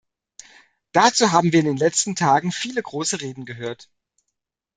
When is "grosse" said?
2.81-3.21